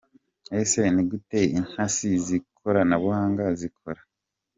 [0.59, 4.01] Ese ni gute intasi z’ikoranabuhanga zikora?.